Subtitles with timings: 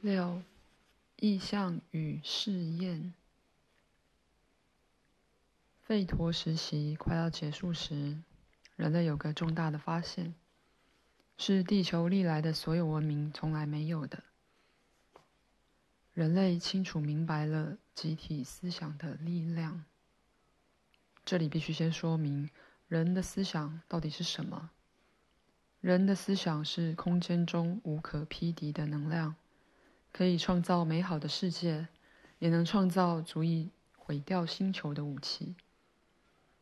[0.00, 0.42] 六、
[1.16, 3.12] 意象与试验。
[5.88, 8.16] 吠陀时期快要结束时，
[8.76, 10.36] 人类有个重大的发现，
[11.36, 14.22] 是地球历来的所有文明从来没有的。
[16.14, 19.84] 人类清楚明白了集体思想的力量。
[21.24, 22.48] 这里必须先说明，
[22.86, 24.70] 人的思想到底是什么？
[25.80, 29.34] 人的思想是空间中无可匹敌的能量，
[30.18, 31.86] 可以创造美好的世界，
[32.40, 35.54] 也能创造足以毁掉星球的武器。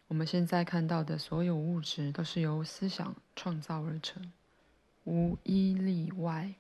[0.09, 4.31] 我们现在看到的所有物质都是由思想创造而成，
[5.05, 6.53] 无一例外。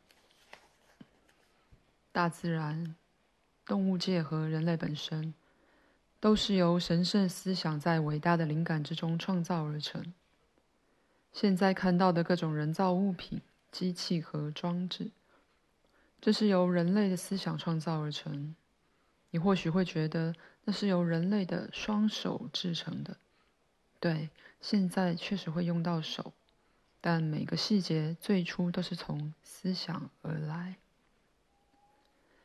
[2.13, 2.97] 大自然、
[3.67, 5.35] 动物界和人类本身，
[6.19, 10.15] 都是由神圣思想在伟大的灵感之中创造而成。
[11.31, 15.11] 现在看到的各种人造物品、机器和装置，
[16.21, 18.55] 这是由人类的思想创造而成。
[19.31, 23.17] 你或许会觉得那是由人类的双手制成的。
[24.01, 26.33] 对，现在确实会用到手，
[27.01, 30.77] 但每个细节最初都是从思想而来。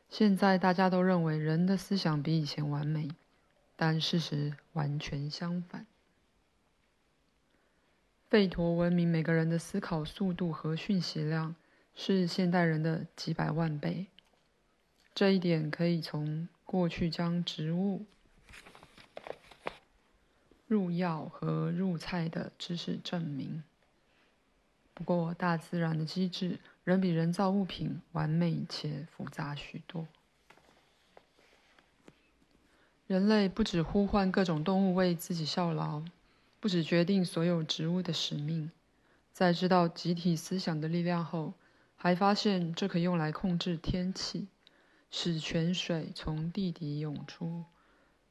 [0.08, 3.08] 现在大家都认为人的思想比以前完美，
[3.76, 5.86] 但事实完全相反。
[8.30, 11.54] 吠陀文明每个人的思考速度和讯息量
[11.94, 14.06] 是现代人的几百万倍，
[15.14, 18.04] 这一点可以从过去将植物。
[20.66, 23.62] 入药和入菜的知识证明。
[24.94, 30.08] 不过，大自然的机制仍比人造物品完美且复杂许多。
[33.06, 36.02] 人类不只呼唤各种动物为自己效劳，
[36.58, 38.70] 不只决定所有植物的使命，
[39.34, 41.52] 在知道集体思想的力量后，
[42.02, 44.48] 还发现这可用来控制天气，
[45.08, 47.64] 使泉水从地底涌出。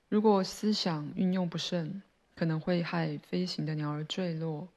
[0.10, 2.04] 如果思想运用不慎，
[2.36, 4.68] 可能会害飞行的鸟儿坠落，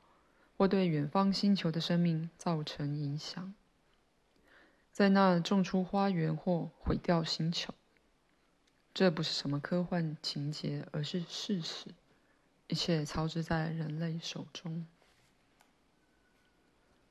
[0.56, 3.52] 或对远方星球的生命造成影响，
[4.92, 7.74] 在那种出花园或毁掉星球。
[8.94, 11.86] 这不是什么科幻情节，而是事实。
[12.69, 14.86] 一切操之在人类手中。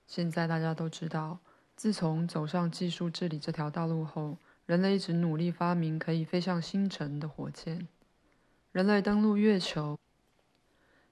[0.08, 1.40] 现在大家都知道，
[1.76, 7.88] 自从走上技术治理这条道路后，人类一直努力发明可以飞向星辰的火箭。
[8.72, 9.98] 人类登陆月球。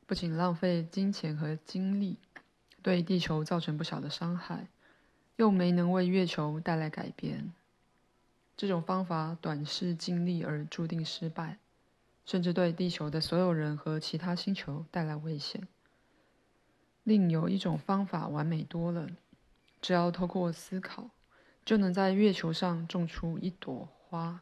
[0.06, 2.18] 不仅浪费金钱和精力，
[2.82, 4.68] 对地球造成不小的伤害，
[5.38, 7.54] 又没能为月球带来改变。
[8.58, 11.60] 这种方法短视尽力而注定失败，
[12.26, 15.66] 甚至对地球的所有人和其他星球带来危险。
[17.04, 19.08] 另有一种方法完美多了，
[19.82, 21.10] 只要透过思考，
[21.66, 24.42] 就能在月球上种出一朵花，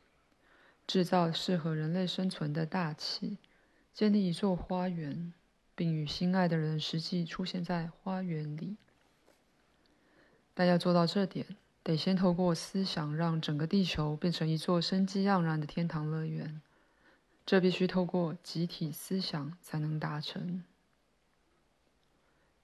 [0.86, 3.38] 制造适合人类生存的大气，
[3.94, 5.34] 建立一座花园。
[5.76, 8.76] 并与心爱的人实际出现在花园里，
[10.54, 16.62] 但要做到这点，得先透过思想让整个地球变成一座生机盎然的天堂乐园。
[17.46, 20.66] 这必须透过集体思想才能达成。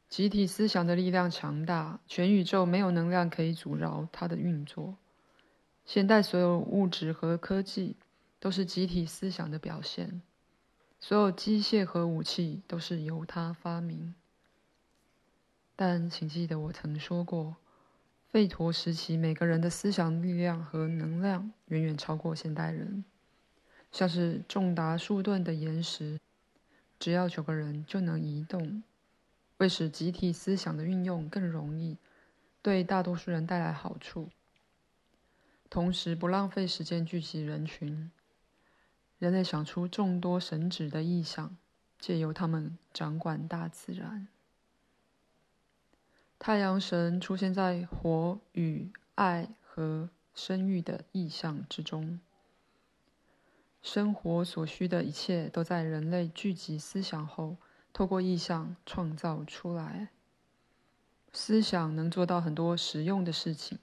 [0.09, 4.95] 集体思想的力量强大，全宇宙没有能量可以阻挠它的运作。
[5.85, 7.95] 现代所有物质和科技
[8.39, 10.21] 都是集体思想的表现。
[10.99, 14.16] 所有机械和武器都是由它发明，
[15.75, 17.57] 但请记得我曾说过，
[18.31, 23.03] 吠陀时期每个人的思想力量和能量远远超过现代人。
[23.91, 26.19] 像是重达数吨的岩石，
[26.97, 28.81] 只要九个人就能移动。
[29.57, 31.97] 为使集体思想的运用更容易，
[32.61, 34.29] 对大多数人带来好处，
[35.69, 38.11] 同时不浪费时间聚集人群。
[39.17, 41.55] 人类想出众多神祇的意象，
[41.97, 44.27] 借由他们掌管大自然。
[46.37, 52.19] 太阳神出现在火与爱和生育的意象之中。
[53.81, 57.55] 生活所需的一切都在人类聚集思想后，
[57.96, 60.09] 透过意象创造出来。
[61.32, 63.80] 思想能做到很多实用的事情，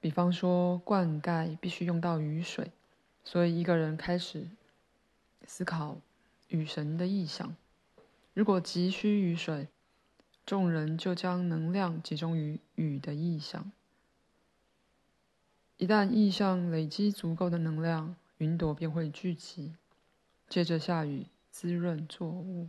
[0.00, 2.72] 比方说灌溉必须用到雨水。
[3.22, 4.48] 所以，一个人开始
[5.46, 5.98] 思考
[6.48, 7.54] 雨神的意象。
[8.32, 9.68] 如果急需雨水，
[10.44, 13.70] 众人就将能量集中于雨的意象。
[15.76, 19.76] 一旦意象累积足够的能量，云朵便会聚集，
[20.48, 22.66] 接着下雨，滋润作物。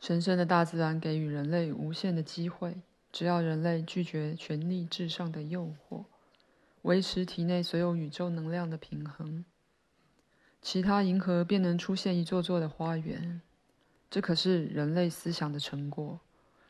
[0.00, 2.82] 神圣的大自然给予人类无限的机会，
[3.12, 6.06] 只要人类拒绝权力至上的诱惑，
[6.82, 9.44] 维持体内所有宇宙能量的平衡，
[10.60, 13.40] 其他银河便能出现一座座的花园。
[14.10, 16.18] 这可是人类思想的成果，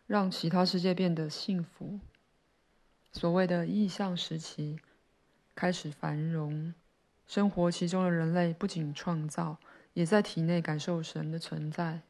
[0.06, 1.98] 让其他世界变得幸福。
[3.10, 4.78] 所谓的意象时期
[5.54, 6.74] 开始繁荣，
[7.26, 9.58] 生活其中的人类不仅创造，
[9.98, 12.02] 也在体内感受神的存在。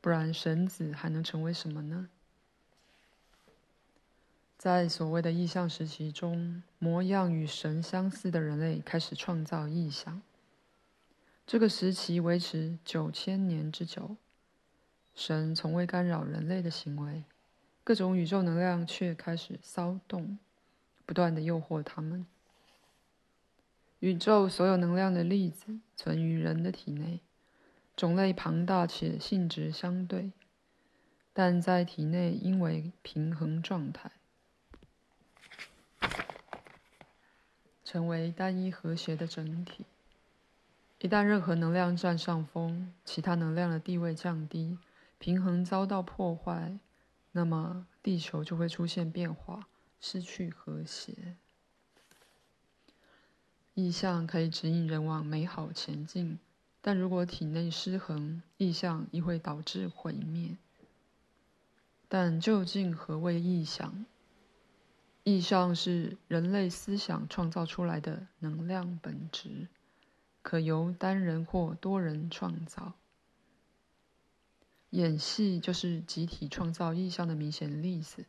[0.00, 2.08] 不然，神子还能成为什么呢？
[4.58, 10.20] 在所谓的意象时期中，模样与神相似的人类开始创造意象。
[11.46, 14.16] 这个时期维持九千年之久。
[15.14, 17.22] 神从未干扰人类的行为，
[17.84, 20.40] 各种宇宙能量却开始骚动，
[21.06, 22.26] 不断地诱惑他们。
[24.02, 27.20] 宇宙所有能量的粒子存于人的体内，
[27.94, 30.32] 种类庞大且性质相对，
[31.32, 34.10] 但在体内因为平衡状态，
[37.84, 39.86] 成为单一和谐的整体。
[40.98, 44.78] 一旦任何能量占上风，其他能量的地位降低。
[45.20, 46.76] 平衡遭到破坏，
[47.30, 49.68] 那么地球就会出现变化，
[50.00, 51.36] 失去和谐。
[53.74, 56.38] 意象可以指引人往美好前进，
[56.80, 60.56] 但如果体内失衡，意象亦会导致毁灭。
[62.08, 64.04] 但究竟何谓意象？
[65.24, 69.68] 意象是人类思想创造出来的能量本质，
[70.42, 72.92] 可由单人或多人创造。
[74.90, 78.26] 演戏就是集体创造意象的明显例子。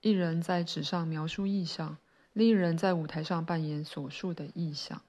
[0.00, 1.96] 一人在纸上描述意象，
[2.38, 5.02] 另一人在舞台上扮演所述的意象。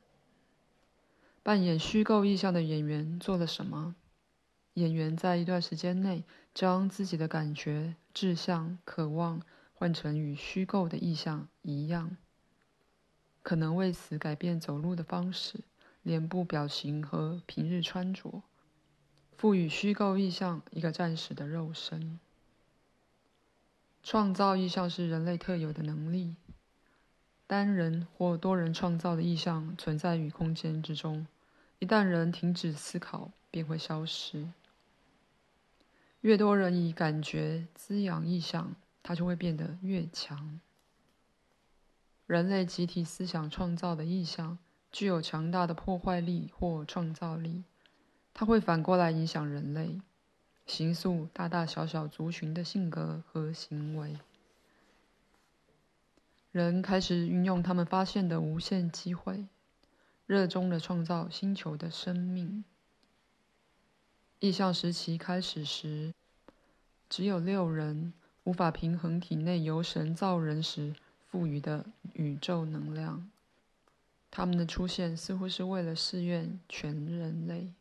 [1.43, 3.93] 扮演虚构意象的演员做了什么？
[4.73, 6.23] 演员在一段时间内
[6.55, 9.43] 将自己的感觉、志向、渴望
[9.75, 12.17] 换成与虚构的意象一样，
[13.43, 15.59] 可能为此改变走路的方式、
[16.01, 18.41] 脸部表情和平日穿着。
[19.37, 22.19] 赋予虚构意象一个暂时的肉身。
[24.01, 26.33] 创造意象是人类特有的能力。
[27.49, 31.25] 单人或多人创造的意象存在于空间之中，
[31.79, 34.49] 一旦人停止思考，便会消失。
[36.21, 40.59] 越多人以感觉滋养意象，它就会变得越强。
[42.27, 44.59] 人类集体思想创造的意象
[44.91, 47.63] 具有强大的破坏力或创造力。
[48.31, 49.99] 它会反过来影响人类，
[50.67, 54.15] 形塑大大小小族群的性格和行为。
[56.51, 59.45] 人开始运用他们发现的无限机会，
[60.25, 62.63] 热衷地创造星球的生命。
[64.39, 66.13] 意象时期开始时，
[67.07, 68.13] 只有六人
[68.45, 70.95] 无法平衡体内由神造人时
[71.27, 73.29] 赋予的宇宙能量。
[74.31, 77.73] 他们的出现似乎是为了试验全人类。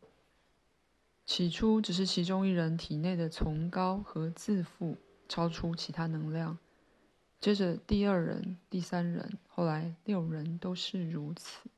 [1.24, 4.96] 起初只是其中一人体内的崇高和自负
[5.28, 6.58] 超出其他能量，
[7.40, 11.68] 接着第二人、第三人，后来六人都是如此。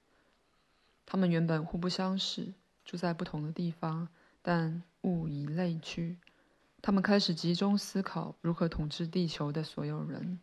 [1.05, 2.55] 他们原本互不相识，
[2.85, 4.09] 住在不同的地方，
[4.41, 6.17] 但物以类聚。
[6.81, 10.41] 他们开始集中思考如何统治地球的所有人。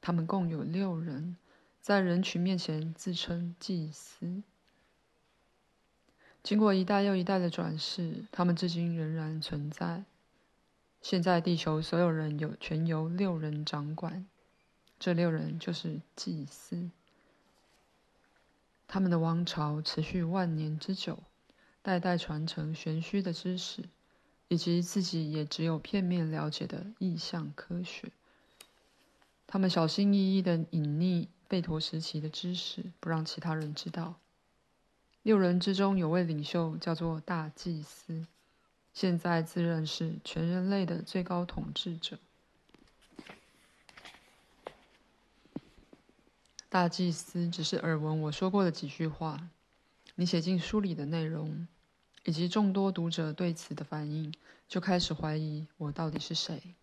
[0.00, 1.36] 他们共有六人，
[1.80, 4.42] 在人群面前自称祭司。
[6.42, 10.04] 经过一代又一代的转世，他们至今仍然存在。
[11.00, 14.26] 现在，地球所有人有全由六人掌管，
[14.98, 16.90] 这六人就是祭司。
[18.88, 21.18] 他们的王朝持续万年之久，
[21.82, 23.84] 代代传承玄虚的知识，
[24.48, 28.10] 以及自己也只有片面了解的意象科学。
[29.46, 34.14] 他们小心翼翼地隐匿贝陀时期的知识，不让其他人知道。
[35.22, 38.26] 六人之中有位领袖，叫做大祭司，
[38.92, 42.18] 现在自认是全人类的最高统治者。
[46.76, 49.48] 大祭司只是耳闻我说过的几句话，
[50.14, 51.66] 你写进书里的内容，
[52.24, 54.34] 以及众多读者对此的反应，
[54.68, 56.74] 就开始怀疑我到底是谁。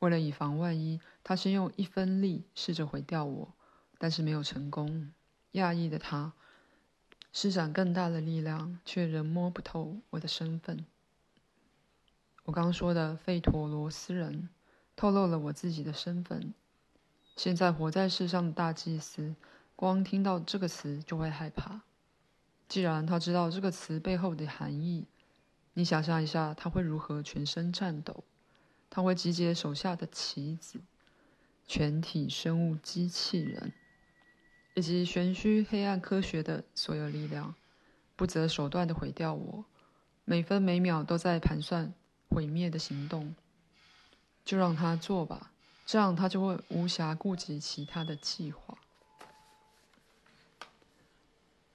[0.00, 3.54] 为了以防万一，他先用一分力试着毁掉我，
[3.96, 5.12] 但是没有成功。
[5.52, 6.32] 讶异的他。
[7.32, 10.84] 施展更大的力量，却仍摸不透我的身份。
[12.42, 14.48] 我刚说的费陀罗斯人，
[14.96, 16.52] 透露了我自己的身份。
[17.36, 19.36] 现在活在世上的大祭司，
[19.76, 21.82] 光听到这个词就会害怕。
[22.66, 25.04] 既然他知道这个词背后的含义，
[25.74, 28.24] 你想象一下，他会如何全身颤抖？
[28.88, 30.80] 他会集结手下的棋子，
[31.66, 33.72] 全体生物机器人，
[34.74, 37.54] 以及玄虚黑暗科学的所有力量，
[38.16, 39.64] 不择手段的毁掉我，
[40.24, 41.92] 每分每秒都在盘算
[42.30, 43.34] 毁灭的行动。
[44.44, 45.50] 就让他做吧，
[45.86, 48.76] 这样他就会无暇顾及其他的计划。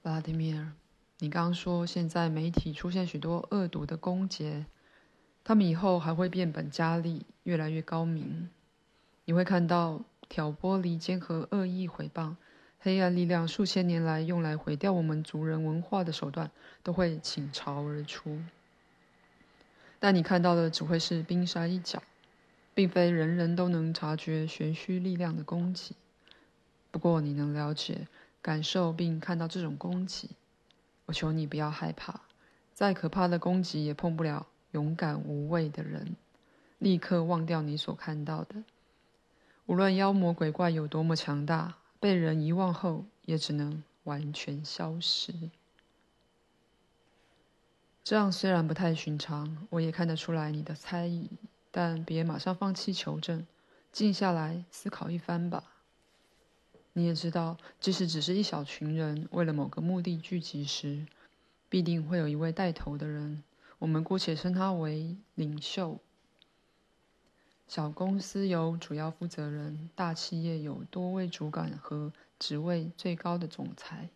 [0.02, 0.72] 拉迪米尔，
[1.18, 4.66] 你刚刚说现在媒体出现许多恶毒的攻击，
[5.42, 8.50] 他们以后还会变本加厉，越来越高明。
[9.24, 12.34] 你会看到挑拨离间和恶意诽谤，
[12.80, 16.50] 黑暗力量数千年来用来毁掉我们族人文化的手段
[16.82, 18.38] 都会倾巢而出。
[20.00, 22.02] 但你看到的只会是冰山一角，
[22.74, 25.94] 并非人人都能察觉玄虚力量的攻击。
[26.90, 28.08] 不过你能了解。
[28.44, 30.30] 感受并看到这种攻击，
[31.06, 32.22] 我求你不要害怕。
[32.74, 36.16] 再可怕的攻击也碰不了勇敢无畏的人。
[36.80, 38.64] 立刻忘掉你所看到的。
[39.66, 45.32] 无论妖魔鬼怪有多么强大，被人遗忘后，也只能完全消失。
[48.02, 51.30] 这样虽然不太寻常，我也看得出来你的猜疑，
[51.72, 53.44] 但别马上放弃求证，
[53.90, 55.64] 静下来思考一番吧。
[56.92, 61.06] 你也知道，即使只是一小群人为了某个目的聚集时，
[61.70, 63.42] 必定会有一位带头的人，
[63.78, 65.98] 我们姑且称他为领袖。
[67.66, 74.10] 小公司有主要负责人，大企业有多位主管和职位最高的总裁，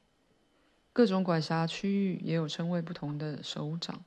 [0.92, 4.04] 各种管辖区域也有称谓不同的首长，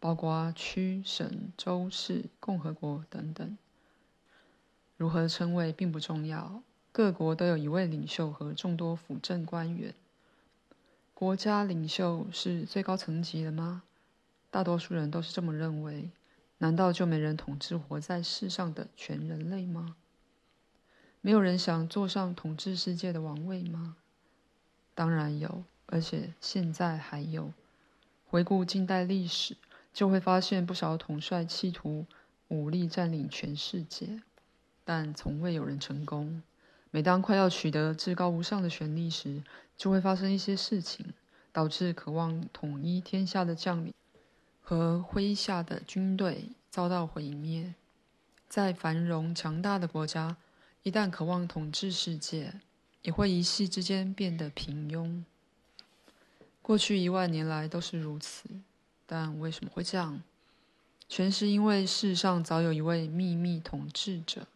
[0.00, 3.56] 包括区、省、州、市、共和国等等。
[4.96, 6.62] 如何称谓并不重要。
[6.90, 9.94] 各国都有一位领袖和众多辅政官员。
[11.14, 13.84] 国家领袖是最高层级的吗？
[14.50, 16.10] 大多数人都是这么认为。
[16.58, 19.96] 难道就没人统治活在世上的全人类吗？
[21.20, 23.96] 没有人想坐上统治世界的王位吗？
[24.94, 27.52] 当然有，而且现在还有。
[28.26, 29.56] 回顾近代历史，
[29.92, 32.06] 就会发现不少统帅企图
[32.48, 34.20] 武力占领全世界，
[34.84, 36.42] 但从未有人成功。
[36.90, 39.42] 每当快要取得至高无上的权力时，
[39.76, 41.14] 就会发生一些事情，
[41.52, 43.94] 导致渴望统一天下的将领
[44.60, 47.74] 和麾下的军队遭到毁灭。
[48.48, 50.36] 在繁荣强大的国家，
[50.82, 52.54] 一旦渴望统治世界，
[53.02, 55.22] 也会一夕之间变得平庸。
[56.60, 58.48] 过去一万年来都是如此，
[59.12, 60.22] 但为什么会这样？
[61.08, 64.46] 全是因为世上早有一位秘密统治者。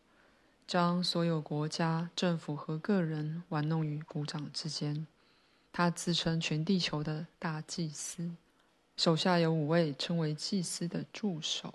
[0.64, 5.06] 将所有国家、政府和个人玩弄于股掌之间。
[5.72, 8.30] 他自称全地球的大祭司，
[8.96, 11.74] 手下有五位称为祭司的助手。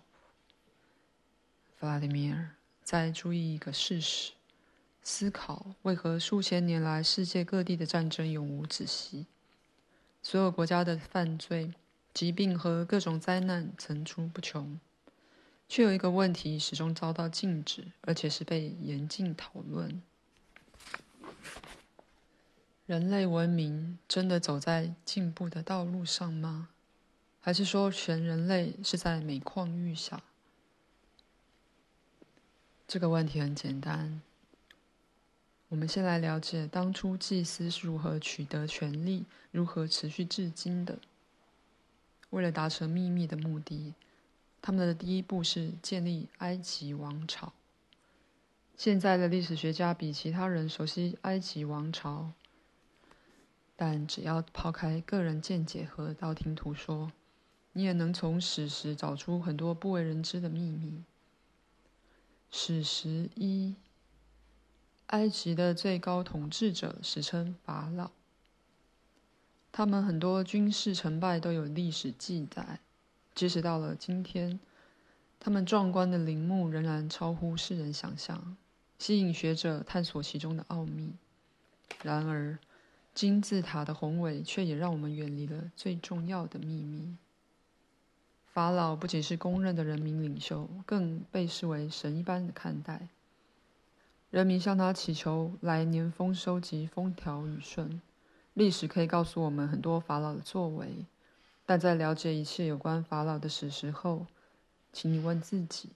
[1.77, 4.31] 弗拉迪米尔，再注意一个事实：
[5.03, 9.27] 思考为何数千年来世界各地的战争永无止息，
[10.23, 11.73] 所有国家的犯罪、
[12.13, 14.79] 疾病和各种灾难层出不穷。
[15.67, 20.01] 却有一个问题始终遭到禁止，而且是被严禁讨论：
[22.87, 26.69] 人类文明真的走在进步的道路上吗？
[27.39, 30.23] 还是说全人类是在每况愈下？
[32.87, 34.19] 这个问题很简单。
[35.67, 40.97] 我们先来了解当初祭司是如何取得权力，如何持续至今的。
[42.31, 43.93] 为了达成秘密的目的。
[44.61, 47.53] 他们的第一步是建立埃及王朝。
[48.75, 52.31] 现在的历史学家比其他人熟悉埃及王朝，
[53.75, 57.11] 但只要抛开个人见解和道听途说，
[57.73, 61.03] 你也能从史实找出很多不为人知的秘密。
[62.51, 63.75] 史实一：
[65.07, 68.11] 埃及的最高统治者史称法老，
[69.71, 72.79] 他们很多军事成败都有历史记载。
[73.35, 74.59] 即使到了今天，
[75.39, 78.57] 他们壮观的陵墓仍然超乎世人想象，
[78.97, 81.13] 吸引学者探索其中的奥秘。
[82.03, 82.57] 然而，
[83.13, 87.15] 金字塔的宏伟却也让我们远离了最重要的秘密。
[88.45, 93.07] 法老不仅是公认的人民领袖，更被视为神一般的看待。
[94.31, 98.01] 人民向他祈求来年丰收及风调雨顺。
[98.59, 101.05] 历史可以告诉我们很多法老的作为。
[101.65, 104.25] 但在了解一切有关法老的史实后，
[104.91, 105.91] 请你问自己：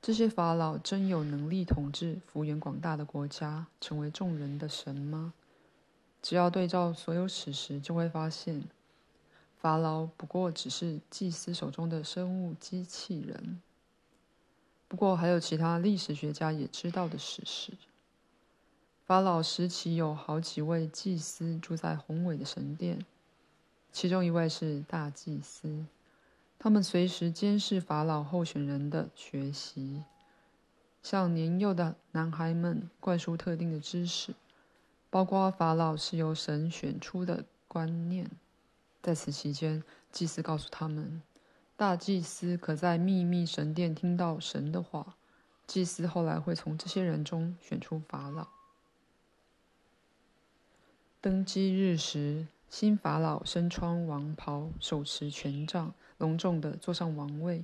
[0.00, 5.34] 这些法老真有能力统治幅员广大的国家，成为众人的神吗？
[6.22, 8.64] 只要对照所有史实，就会发现，
[9.58, 13.60] 法老不过只是祭司手中的生物机器人。
[14.88, 17.72] 不过还有其他历史学家也知道的史实。
[19.10, 23.04] 法老时期有好几位祭司住在宏伟的神殿，
[23.90, 25.84] 其中一位是大祭司，
[26.60, 30.04] 他们随时监视法老候选人的学习，
[31.02, 34.32] 向年幼的男孩们灌输特定的知识，
[35.10, 38.30] 包括法老是由神选出的观念。
[39.02, 41.20] 在此期间，祭司告诉他们。
[41.76, 45.16] 大祭司可在秘密神殿听到神的话。
[45.66, 48.59] 祭司后来会从这些人中选出法老。
[51.22, 57.62] 登基日时，新法老身穿王袍，手持权杖，隆重地坐上王位。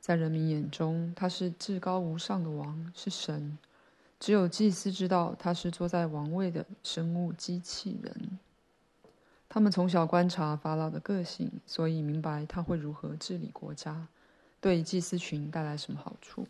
[0.00, 3.56] 在人民眼中，他是至高无上的王，是神。
[4.18, 8.40] 只有祭司知道他是坐在王位的生物机器人。
[9.48, 14.08] 他们从小观察法老的个性，所以明白他会如何治理国家，
[14.60, 16.48] 对祭司群带来什么好处。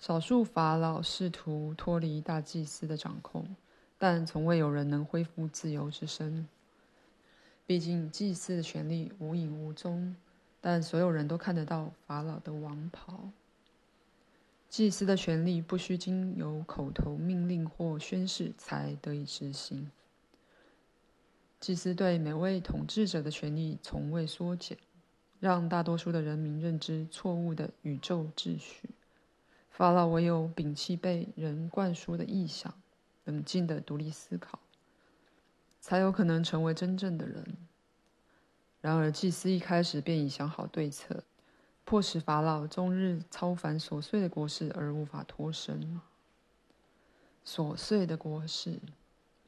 [0.00, 3.54] 少数法老试图脱离大祭司的掌控，
[3.98, 6.46] 但从未有人能恢复自由之身。
[7.66, 10.14] 毕竟祭司的权力无影无踪，
[10.60, 13.30] 但所有人都看得到法老的王袍。
[14.68, 19.90] 祭司的权力不需经由口头命令或宣誓才得以执行。
[21.58, 24.76] 祭司对每位统治者的权力从未缩减，
[25.40, 28.90] 让大多数的人民认知错误的宇宙秩序。
[29.70, 32.74] 法老唯有摒弃被人灌输的臆想，
[33.26, 34.58] 冷静的独立思考，
[35.80, 37.56] 才有可能成为真正的人。
[38.80, 41.22] 然而，祭司一开始便已想好对策，
[41.84, 46.00] 迫使法老终日操烦琐碎的国事而无法脱身。
[47.44, 48.80] 琐碎的国事。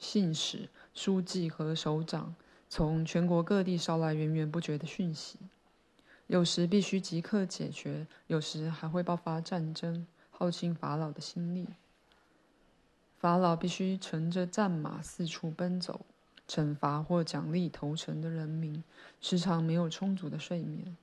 [0.01, 2.37] 信使、书记和首长
[2.69, 5.41] 从全国各地捎来源源不绝的讯息，
[6.29, 11.67] 有时必须即刻解决，有时还会爆发战争，耗尽法老的心力。
[13.19, 16.07] 法老必须乘着战马四处奔走，
[16.47, 18.85] 惩罚或奖励投诚的人民，
[19.21, 20.97] 时常没有充足的睡眠。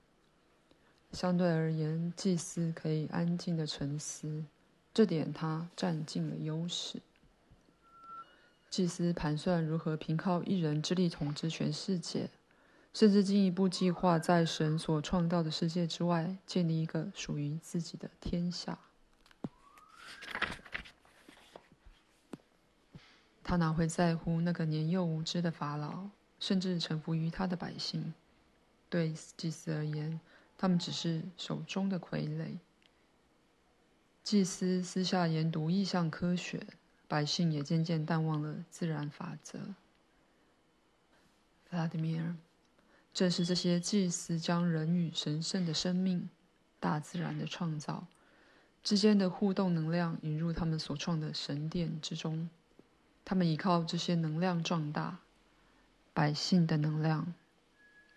[1.11, 4.45] 相对而言，祭司可以安静的沉思，
[4.93, 7.01] 这点他占尽了优势。
[8.69, 12.29] 祭司盘算如何凭靠一人之力统治全世界，
[12.93, 18.79] 甚至进一步计划在神所创造的世界之外建立一个属于自己的天下。
[23.45, 28.13] 他哪会在乎那个年幼无知的法老，甚至臣服于他的百姓？
[28.89, 30.19] 对祭司而言，
[30.57, 32.57] 他们只是手中的傀儡。
[34.23, 36.65] 祭司私下研读意象科学。
[37.07, 39.59] 百姓也渐渐淡忘了自然法则。
[41.69, 42.35] 弗拉迪米尔，
[43.13, 46.27] 正是这些祭司将人与神圣的生命、
[46.79, 48.07] 大自然的创造
[48.83, 52.49] 之间的互动能量引入他们所创的神殿之中。
[53.25, 55.17] 他们依靠这些能量壮大，
[56.13, 57.33] 百姓的能量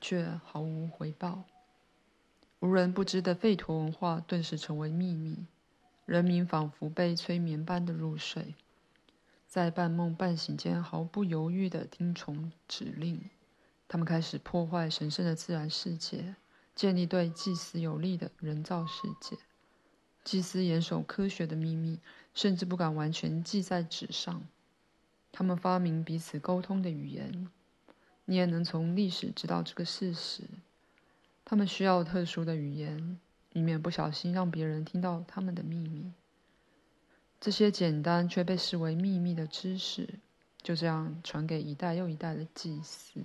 [0.01, 1.45] 却毫无回报。
[2.61, 5.47] 无人不知的吠陀文化顿时成为秘密，
[6.05, 8.55] 人民仿佛被催眠般的入睡。
[9.47, 13.31] 在半梦半醒间，毫不犹豫地听从指令。
[13.89, 16.37] 他们开始破坏神圣的自然世界，
[16.75, 19.39] 建立对祭司有利的人造世界。
[20.23, 21.99] 祭司严守科学的秘密，
[22.35, 24.43] 甚至不敢完全记在纸上。
[25.31, 27.49] 他们发明彼此沟通的语言，
[28.25, 30.45] 你也能从历史知道这个事实。
[31.45, 33.19] 他们需要特殊的语言，
[33.53, 36.13] 以免不小心让别人听到他们的秘密。
[37.41, 40.19] 这些简单却被视为秘密的知识，
[40.61, 43.23] 就这样传给一代又一代的祭司。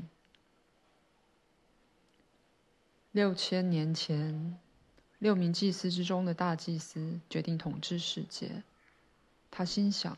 [3.11, 4.57] 六千年前，
[5.19, 8.63] 六名祭司之中的大祭司决定统治世界。
[9.51, 10.17] 他心想：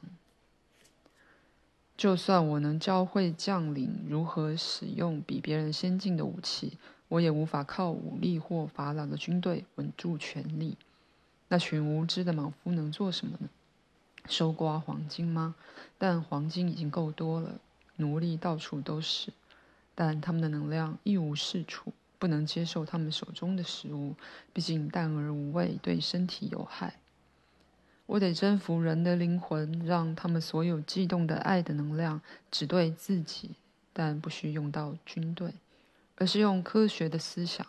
[1.98, 6.78] 就算我能教会将领如何使用比别人先进的武器，
[7.08, 10.78] 我也无法靠武力或法老的军队稳住权力。
[11.48, 13.50] 那群无知的莽夫能做什么呢？
[14.28, 15.56] 收刮黄金吗？
[15.98, 17.62] 但黄金已经够多了，
[17.96, 19.32] 奴隶到处都是，
[19.94, 24.16] 但他们的能量一无是处，不能接受他们手中的食物，
[24.52, 27.00] 毕竟淡而无味，对身体有害。
[28.08, 33.56] 我得征服人的灵魂，让他们所有悸动的爱的能量只对自己，
[33.91, 35.56] 但不需用到军队，
[36.15, 37.65] 而是用科学的思想。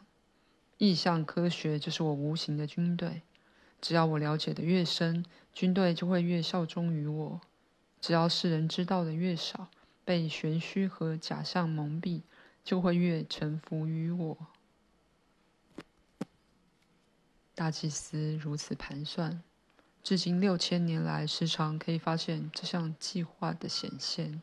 [0.79, 3.23] 意象科学就是我无形的军队。
[3.81, 7.41] 只要我了解的越深，军队就会越效忠于我；
[8.01, 9.69] 只要世人知道的越少，
[10.05, 12.23] 被玄虚和假象蒙蔽，
[12.63, 14.37] 就会越臣服于我。
[17.55, 19.43] 大祭司如此盘算，
[20.07, 24.41] 至今六千年来，时常可以发现这项计划的显现。